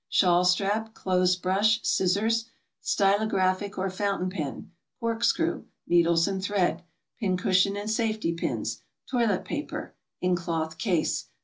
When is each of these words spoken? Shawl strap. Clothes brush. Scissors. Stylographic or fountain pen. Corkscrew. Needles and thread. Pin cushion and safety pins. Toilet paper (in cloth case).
Shawl 0.09 0.45
strap. 0.45 0.95
Clothes 0.95 1.35
brush. 1.35 1.79
Scissors. 1.83 2.49
Stylographic 2.79 3.77
or 3.77 3.87
fountain 3.91 4.31
pen. 4.31 4.71
Corkscrew. 4.99 5.65
Needles 5.85 6.27
and 6.27 6.41
thread. 6.41 6.81
Pin 7.19 7.37
cushion 7.37 7.77
and 7.77 7.87
safety 7.87 8.33
pins. 8.33 8.81
Toilet 9.07 9.45
paper 9.45 9.93
(in 10.19 10.35
cloth 10.35 10.79
case). 10.79 11.27